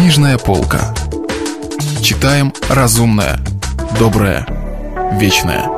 Книжная 0.00 0.38
полка. 0.38 0.94
Читаем 2.00 2.54
разумное, 2.70 3.38
доброе, 3.98 4.46
вечное. 5.20 5.68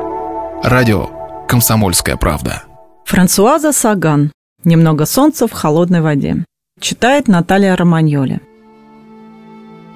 Радио 0.63 1.09
«Комсомольская 1.45 2.15
правда». 2.15 2.63
Франсуаза 3.03 3.73
Саган. 3.73 4.31
«Немного 4.63 5.05
солнца 5.05 5.45
в 5.45 5.51
холодной 5.51 5.99
воде». 5.99 6.45
Читает 6.79 7.27
Наталья 7.27 7.75
Романьоли. 7.75 8.39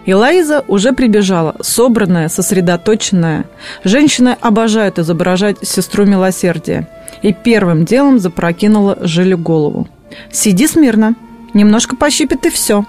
И 0.06 0.14
Лаиза 0.14 0.66
уже 0.68 0.92
прибежала, 0.92 1.56
собранная, 1.62 2.28
сосредоточенная. 2.28 3.46
Женщины 3.86 4.36
обожают 4.42 5.00
изображать 5.00 5.66
сестру 5.66 6.04
милосердия. 6.04 6.90
И 7.22 7.32
первым 7.32 7.86
делом 7.86 8.20
запрокинула 8.20 8.98
Жилю 9.00 9.38
голову. 9.38 9.88
«Сиди 10.34 10.68
смирно. 10.68 11.16
Немножко 11.54 11.96
пощипит 11.96 12.46
и 12.46 12.50
все». 12.50 12.86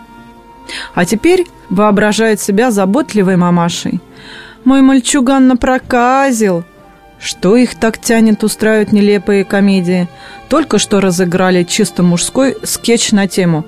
А 0.94 1.04
теперь 1.04 1.46
воображает 1.70 2.40
себя 2.40 2.70
заботливой 2.70 3.36
мамашей. 3.36 4.00
«Мой 4.64 4.82
мальчуган 4.82 5.48
напроказил!» 5.48 6.64
Что 7.20 7.56
их 7.56 7.74
так 7.74 7.98
тянет 7.98 8.44
устраивать 8.44 8.92
нелепые 8.92 9.44
комедии? 9.44 10.08
Только 10.48 10.78
что 10.78 11.00
разыграли 11.00 11.64
чисто 11.64 12.02
мужской 12.02 12.56
скетч 12.62 13.12
на 13.12 13.26
тему 13.26 13.64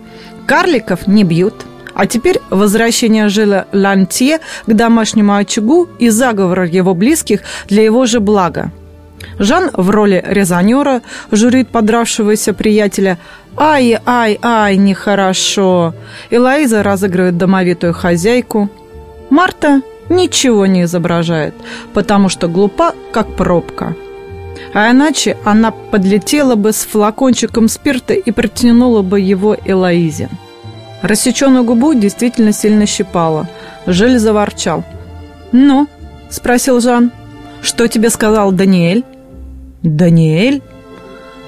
«Карликов 0.47 1.07
не 1.07 1.25
бьют». 1.25 1.55
А 1.93 2.07
теперь 2.07 2.41
возвращение 2.51 3.29
Жила 3.29 3.67
Лантье 3.73 4.39
к 4.67 4.73
домашнему 4.73 5.35
очагу 5.35 5.89
и 5.99 6.09
заговор 6.09 6.63
его 6.63 6.95
близких 6.95 7.41
для 7.69 7.83
его 7.83 8.07
же 8.07 8.21
блага. 8.21 8.73
Жан 9.39 9.71
в 9.73 9.91
роли 9.91 10.23
резонера 10.27 11.03
журит 11.31 11.69
подравшегося 11.69 12.53
приятеля 12.53 13.19
«Ай, 13.57 13.99
ай, 14.07 14.39
ай, 14.43 14.77
нехорошо!» 14.77 15.95
Элоиза 16.31 16.83
разыгрывает 16.83 17.37
домовитую 17.37 17.93
хозяйку. 17.93 18.69
Марта 19.31 19.83
ничего 20.09 20.67
не 20.67 20.85
изображает, 20.85 21.55
потому 21.95 22.29
что 22.29 22.49
глупа, 22.49 22.95
как 23.13 23.35
пробка. 23.37 23.95
А 24.73 24.91
иначе 24.91 25.37
она 25.45 25.71
подлетела 25.71 26.55
бы 26.55 26.73
с 26.73 26.85
флакончиком 26.85 27.69
спирта 27.69 28.15
и 28.15 28.31
протянула 28.31 29.03
бы 29.03 29.21
его 29.21 29.57
Элоизе. 29.65 30.29
Рассеченную 31.03 31.65
губу 31.65 31.95
действительно 31.95 32.53
сильно 32.53 32.87
щипала. 32.87 33.49
Жиль 33.87 34.19
заворчал. 34.19 34.85
«Ну?»– 35.53 35.89
спросил 36.31 36.81
Жан. 36.81 37.11
«Что 37.63 37.89
тебе 37.89 38.11
сказал 38.11 38.53
Даниэль?» 38.53 39.05
«Даниэль?» 39.83 40.63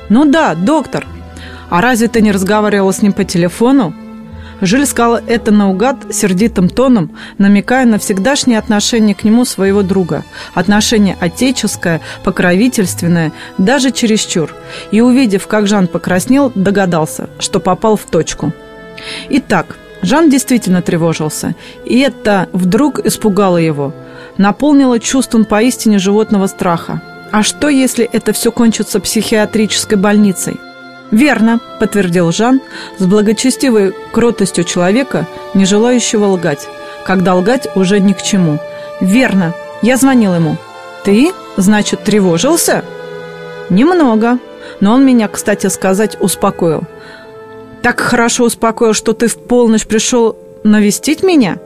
«Ну 0.08 0.24
да, 0.24 0.54
доктор. 0.54 1.06
А 1.70 1.80
разве 1.80 2.08
ты 2.08 2.20
не 2.20 2.32
разговаривала 2.32 2.92
с 2.92 3.02
ним 3.02 3.12
по 3.12 3.24
телефону?» 3.24 3.94
Жиль 4.62 4.86
сказала 4.86 5.20
это 5.26 5.50
наугад 5.50 6.14
сердитым 6.14 6.68
тоном, 6.68 7.16
намекая 7.36 7.84
на 7.84 7.98
всегдашнее 7.98 8.60
отношение 8.60 9.14
к 9.14 9.24
нему 9.24 9.44
своего 9.44 9.82
друга. 9.82 10.22
Отношение 10.54 11.16
отеческое, 11.20 12.00
покровительственное, 12.22 13.32
даже 13.58 13.90
чересчур. 13.90 14.54
И, 14.92 15.00
увидев, 15.00 15.48
как 15.48 15.66
Жан 15.66 15.88
покраснел, 15.88 16.52
догадался, 16.54 17.28
что 17.40 17.58
попал 17.58 17.96
в 17.96 18.04
точку. 18.04 18.52
Итак, 19.30 19.76
Жан 20.00 20.30
действительно 20.30 20.80
тревожился, 20.80 21.56
и 21.84 21.98
это 21.98 22.48
вдруг 22.52 23.00
испугало 23.04 23.56
его, 23.56 23.92
наполнило 24.38 25.00
чувством 25.00 25.44
поистине 25.44 25.98
животного 25.98 26.46
страха. 26.46 27.02
А 27.32 27.42
что, 27.42 27.68
если 27.68 28.04
это 28.04 28.32
все 28.32 28.52
кончится 28.52 29.00
психиатрической 29.00 29.96
больницей? 29.96 30.60
«Верно»,– 31.10 31.60
подтвердил 31.80 32.30
Жан 32.30 32.60
с 32.98 33.04
благочестивой 33.04 33.94
кротостью 34.12 34.64
человека, 34.64 35.26
не 35.54 35.64
желающего 35.64 36.26
лгать, 36.26 36.66
когда 37.04 37.34
лгать 37.34 37.68
уже 37.74 38.00
ни 38.00 38.12
к 38.12 38.22
чему. 38.22 38.58
«Верно, 39.00 39.54
я 39.82 39.96
звонил 39.96 40.34
ему». 40.34 40.56
«Ты, 41.04 41.32
значит, 41.56 42.04
тревожился?» 42.04 42.84
«Немного, 43.68 44.38
но 44.80 44.94
он 44.94 45.04
меня, 45.04 45.28
кстати 45.28 45.66
сказать, 45.66 46.16
успокоил. 46.20 46.82
Так 47.82 48.00
хорошо 48.00 48.44
успокоил, 48.44 48.94
что 48.94 49.12
ты 49.12 49.26
в 49.26 49.36
полночь 49.36 49.86
пришел 49.86 50.36
навестить 50.64 51.22
меня?» 51.22 51.58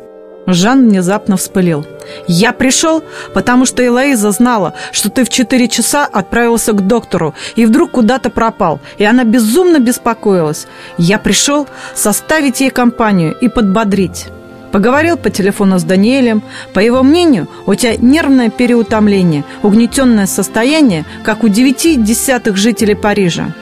Жан 0.46 0.88
внезапно 0.88 1.36
вспылил. 1.36 1.84
«Я 2.26 2.52
пришел, 2.52 3.02
потому 3.34 3.66
что 3.66 3.86
Элоиза 3.86 4.30
знала, 4.30 4.74
что 4.92 5.10
ты 5.10 5.24
в 5.24 5.28
четыре 5.28 5.68
часа 5.68 6.06
отправился 6.06 6.72
к 6.72 6.86
доктору 6.86 7.34
и 7.56 7.66
вдруг 7.66 7.92
куда-то 7.92 8.30
пропал, 8.30 8.80
и 8.98 9.04
она 9.04 9.24
безумно 9.24 9.78
беспокоилась. 9.78 10.66
Я 10.98 11.18
пришел 11.18 11.66
составить 11.94 12.60
ей 12.60 12.70
компанию 12.70 13.36
и 13.40 13.48
подбодрить». 13.48 14.26
Поговорил 14.72 15.16
по 15.16 15.30
телефону 15.30 15.78
с 15.78 15.84
Даниэлем. 15.84 16.42
По 16.74 16.80
его 16.80 17.02
мнению, 17.02 17.48
у 17.66 17.74
тебя 17.74 17.96
нервное 17.96 18.50
переутомление, 18.50 19.44
угнетенное 19.62 20.26
состояние, 20.26 21.06
как 21.24 21.44
у 21.44 21.48
девяти 21.48 21.96
десятых 21.96 22.56
жителей 22.56 22.94
Парижа. 22.94 23.54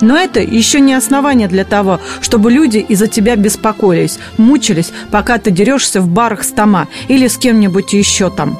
Но 0.00 0.16
это 0.16 0.40
еще 0.40 0.80
не 0.80 0.94
основание 0.94 1.48
для 1.48 1.64
того, 1.64 2.00
чтобы 2.20 2.50
люди 2.50 2.78
из-за 2.78 3.06
тебя 3.06 3.36
беспокоились, 3.36 4.18
мучились, 4.38 4.92
пока 5.10 5.38
ты 5.38 5.50
дерешься 5.50 6.00
в 6.00 6.08
барах 6.08 6.42
с 6.42 6.48
Тома 6.48 6.88
или 7.08 7.28
с 7.28 7.36
кем-нибудь 7.36 7.92
еще 7.92 8.30
там. 8.30 8.58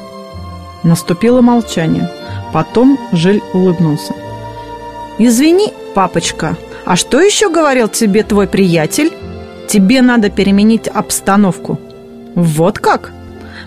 Наступило 0.83 1.41
молчание. 1.41 2.11
Потом 2.53 2.99
Жиль 3.13 3.43
улыбнулся. 3.53 4.15
«Извини, 5.19 5.73
папочка, 5.95 6.57
а 6.85 6.97
что 6.97 7.21
еще 7.21 7.51
говорил 7.51 7.89
тебе 7.89 8.23
твой 8.23 8.47
приятель? 8.47 9.13
Тебе 9.69 10.03
надо 10.03 10.31
переменить 10.31 10.89
обстановку». 10.89 11.79
«Вот 12.35 12.79
как?» 12.79 13.13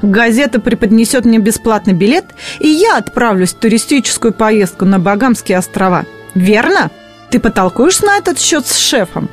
Газета 0.01 0.59
преподнесет 0.59 1.23
мне 1.23 1.37
бесплатный 1.37 1.93
билет, 1.93 2.25
и 2.59 2.67
я 2.67 2.97
отправлюсь 2.97 3.53
в 3.53 3.59
туристическую 3.59 4.33
поездку 4.33 4.85
на 4.85 4.99
Багамские 4.99 5.57
острова. 5.57 6.05
Верно?» 6.33 6.89
Ты 7.33 7.39
потолкуешь 7.39 8.01
на 8.01 8.17
этот 8.17 8.37
счет 8.39 8.67
с 8.67 8.77
шефом?» 8.77 9.27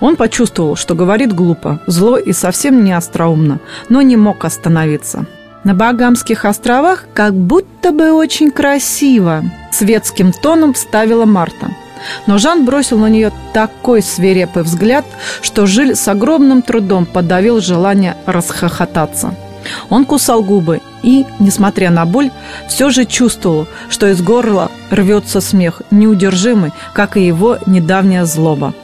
Он 0.00 0.16
почувствовал, 0.16 0.74
что 0.74 0.96
говорит 0.96 1.32
глупо, 1.32 1.78
зло 1.86 2.18
и 2.18 2.32
совсем 2.32 2.82
не 2.82 2.92
остроумно, 2.92 3.60
но 3.88 4.02
не 4.02 4.16
мог 4.16 4.44
остановиться. 4.44 5.26
«На 5.62 5.72
Багамских 5.72 6.46
островах 6.46 7.04
как 7.14 7.32
будто 7.32 7.92
бы 7.92 8.10
очень 8.10 8.50
красиво», 8.50 9.44
светским 9.70 10.32
тоном 10.32 10.74
вставила 10.74 11.26
Марта. 11.26 11.70
Но 12.26 12.38
Жан 12.38 12.64
бросил 12.64 12.98
на 12.98 13.06
нее 13.06 13.30
такой 13.52 14.02
свирепый 14.02 14.64
взгляд, 14.64 15.04
что 15.40 15.64
Жиль 15.64 15.94
с 15.94 16.08
огромным 16.08 16.60
трудом 16.60 17.06
подавил 17.06 17.60
желание 17.60 18.16
расхохотаться. 18.26 19.32
Он 19.90 20.04
кусал 20.04 20.42
губы 20.42 20.80
и, 21.04 21.26
несмотря 21.38 21.90
на 21.90 22.06
боль, 22.06 22.30
все 22.68 22.90
же 22.90 23.04
чувствовал, 23.04 23.68
что 23.90 24.08
из 24.08 24.22
горла 24.22 24.70
рвется 24.90 25.40
смех, 25.40 25.82
неудержимый, 25.90 26.72
как 26.94 27.16
и 27.16 27.26
его 27.26 27.58
недавняя 27.66 28.24
злоба. 28.24 28.74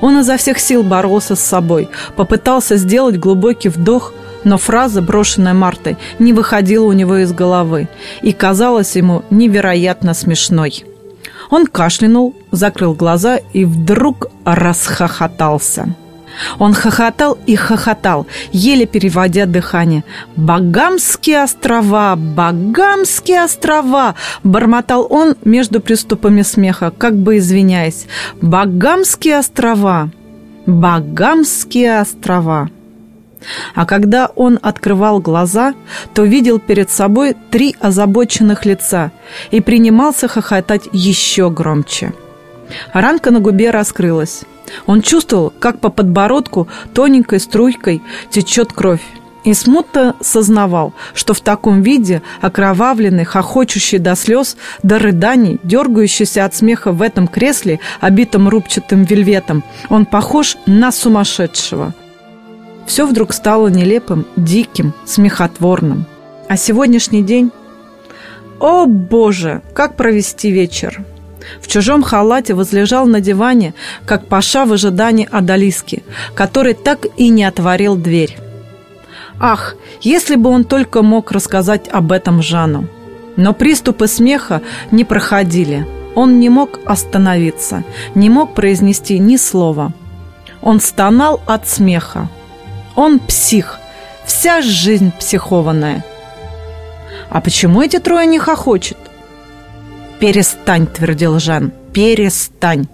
Он 0.00 0.18
изо 0.20 0.36
всех 0.36 0.58
сил 0.58 0.82
боролся 0.82 1.36
с 1.36 1.40
собой, 1.40 1.88
попытался 2.16 2.76
сделать 2.76 3.18
глубокий 3.18 3.68
вдох, 3.68 4.12
но 4.44 4.58
фраза, 4.58 5.02
брошенная 5.02 5.54
Мартой, 5.54 5.96
не 6.18 6.32
выходила 6.32 6.86
у 6.86 6.92
него 6.92 7.18
из 7.18 7.32
головы 7.32 7.88
и 8.22 8.32
казалась 8.32 8.96
ему 8.96 9.22
невероятно 9.30 10.14
смешной. 10.14 10.84
Он 11.50 11.66
кашлянул, 11.66 12.34
закрыл 12.50 12.94
глаза 12.94 13.38
и 13.52 13.64
вдруг 13.64 14.28
расхохотался. 14.44 15.94
Он 16.58 16.74
хохотал 16.74 17.38
и 17.46 17.56
хохотал, 17.56 18.26
еле 18.52 18.86
переводя 18.86 19.46
дыхание. 19.46 20.04
«Багамские 20.36 21.42
острова! 21.42 22.16
Багамские 22.16 23.44
острова!» 23.44 24.14
Бормотал 24.42 25.06
он 25.10 25.36
между 25.44 25.80
приступами 25.80 26.42
смеха, 26.42 26.90
как 26.96 27.16
бы 27.16 27.38
извиняясь. 27.38 28.06
«Багамские 28.40 29.38
острова! 29.38 30.10
Багамские 30.66 32.00
острова!» 32.00 32.70
А 33.74 33.86
когда 33.86 34.26
он 34.26 34.58
открывал 34.62 35.20
глаза, 35.20 35.74
то 36.14 36.24
видел 36.24 36.58
перед 36.58 36.90
собой 36.90 37.34
три 37.50 37.74
озабоченных 37.80 38.64
лица 38.64 39.10
и 39.50 39.60
принимался 39.60 40.28
хохотать 40.28 40.88
еще 40.92 41.50
громче. 41.50 42.12
Ранка 42.92 43.30
на 43.30 43.40
губе 43.40 43.70
раскрылась. 43.70 44.42
Он 44.86 45.02
чувствовал, 45.02 45.52
как 45.58 45.80
по 45.80 45.90
подбородку 45.90 46.68
тоненькой 46.94 47.40
струйкой 47.40 48.02
течет 48.30 48.72
кровь. 48.72 49.02
И 49.44 49.54
смутно 49.54 50.14
сознавал, 50.20 50.94
что 51.14 51.34
в 51.34 51.40
таком 51.40 51.82
виде, 51.82 52.22
окровавленный, 52.40 53.24
хохочущий 53.24 53.98
до 53.98 54.14
слез, 54.14 54.56
до 54.84 55.00
рыданий, 55.00 55.58
дергающийся 55.64 56.44
от 56.44 56.54
смеха 56.54 56.92
в 56.92 57.02
этом 57.02 57.26
кресле, 57.26 57.80
обитом 58.00 58.48
рубчатым 58.48 59.02
вельветом, 59.02 59.64
он 59.88 60.06
похож 60.06 60.56
на 60.66 60.92
сумасшедшего. 60.92 61.92
Все 62.86 63.06
вдруг 63.06 63.32
стало 63.32 63.68
нелепым, 63.68 64.26
диким, 64.36 64.92
смехотворным. 65.06 66.06
А 66.48 66.56
сегодняшний 66.56 67.22
день... 67.22 67.50
О, 68.60 68.86
Боже, 68.86 69.60
как 69.74 69.96
провести 69.96 70.52
вечер! 70.52 71.04
В 71.60 71.66
чужом 71.66 72.02
халате 72.02 72.54
возлежал 72.54 73.06
на 73.06 73.20
диване, 73.20 73.74
как 74.06 74.26
паша 74.26 74.64
в 74.64 74.72
ожидании 74.72 75.28
Адалиски, 75.30 76.02
который 76.34 76.74
так 76.74 77.06
и 77.16 77.28
не 77.28 77.44
отворил 77.44 77.96
дверь. 77.96 78.38
Ах, 79.40 79.74
если 80.00 80.36
бы 80.36 80.50
он 80.50 80.64
только 80.64 81.02
мог 81.02 81.32
рассказать 81.32 81.88
об 81.88 82.12
этом 82.12 82.42
Жану. 82.42 82.86
Но 83.36 83.54
приступы 83.54 84.06
смеха 84.06 84.60
не 84.90 85.04
проходили. 85.04 85.86
Он 86.14 86.38
не 86.38 86.50
мог 86.50 86.80
остановиться, 86.84 87.82
не 88.14 88.28
мог 88.28 88.54
произнести 88.54 89.18
ни 89.18 89.36
слова. 89.36 89.92
Он 90.60 90.80
стонал 90.80 91.40
от 91.46 91.66
смеха. 91.66 92.28
Он 92.94 93.18
псих, 93.18 93.78
вся 94.26 94.60
жизнь 94.60 95.12
психованная. 95.18 96.04
А 97.30 97.40
почему 97.40 97.80
эти 97.80 97.98
трое 97.98 98.26
не 98.26 98.38
хохочут? 98.38 98.98
«Перестань»,— 100.22 100.86
твердил 100.94 101.40
Жан,— 101.40 101.72
«перестань». 101.92 102.86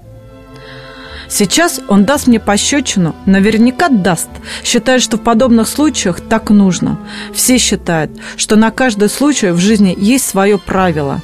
Сейчас 1.29 1.79
он 1.87 2.07
даст 2.07 2.27
мне 2.27 2.41
пощечину, 2.41 3.15
наверняка 3.27 3.91
даст, 3.91 4.31
считает, 4.65 5.03
что 5.03 5.19
в 5.19 5.21
подобных 5.21 5.69
случаях 5.69 6.23
так 6.23 6.49
нужно. 6.49 6.99
Все 7.35 7.59
считают, 7.59 8.11
что 8.39 8.57
на 8.57 8.71
каждый 8.71 9.11
случай 9.11 9.51
в 9.51 9.59
жизни 9.59 9.95
есть 9.99 10.27
свое 10.27 10.57
правило. 10.57 11.21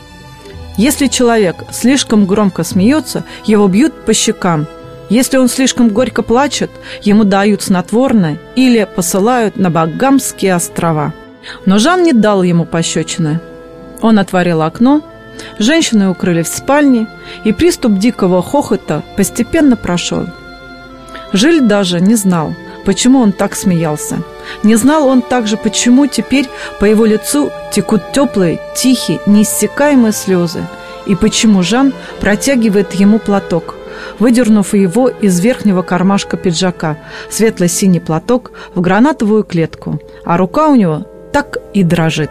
Если 0.77 1.07
человек 1.07 1.57
слишком 1.73 2.27
громко 2.27 2.65
смеется, 2.65 3.25
его 3.47 3.67
бьют 3.67 4.05
по 4.05 4.13
щекам. 4.13 4.67
Если 5.09 5.39
он 5.39 5.49
слишком 5.49 5.89
горько 5.89 6.21
плачет, 6.21 6.71
ему 7.01 7.25
дают 7.25 7.63
снотворное 7.63 8.39
или 8.57 8.87
посылают 8.95 9.57
на 9.57 9.71
Багамские 9.71 10.55
острова. 10.55 11.15
Но 11.65 11.79
Жан 11.79 12.03
не 12.03 12.13
дал 12.13 12.43
ему 12.43 12.67
пощечины. 12.67 13.41
Он 14.03 14.19
отворил 14.19 14.61
окно, 14.61 15.03
Женщины 15.59 16.09
укрыли 16.09 16.43
в 16.43 16.49
спальне, 16.49 17.07
и 17.45 17.53
приступ 17.53 17.99
дикого 17.99 18.43
хохота 18.43 19.03
постепенно 19.17 19.77
прошел. 19.77 20.27
Жиль 21.33 21.61
даже 21.61 22.01
не 22.01 22.15
знал, 22.15 22.55
почему 22.85 23.21
он 23.21 23.33
так 23.33 23.55
смеялся. 23.55 24.19
Не 24.63 24.77
знал 24.77 25.07
он 25.09 25.23
также, 25.23 25.57
почему 25.57 26.07
теперь 26.07 26.49
по 26.81 26.85
его 26.85 27.05
лицу 27.05 27.51
текут 27.73 28.13
теплые, 28.13 28.61
тихие, 28.77 29.21
неиссякаемые 29.27 30.13
слезы, 30.13 30.61
и 31.07 31.15
почему 31.15 31.63
Жан 31.63 31.93
протягивает 32.21 32.93
ему 32.93 33.19
платок, 33.19 33.75
выдернув 34.19 34.75
его 34.75 35.09
из 35.09 35.41
верхнего 35.41 35.83
кармашка 35.83 36.37
пиджака, 36.37 36.99
светло-синий 37.31 38.01
платок 38.01 38.53
в 38.75 38.81
гранатовую 38.81 39.45
клетку, 39.45 40.01
а 40.25 40.37
рука 40.37 40.69
у 40.69 40.75
него 40.75 41.07
так 41.33 41.59
и 41.73 41.83
дрожит. 41.83 42.31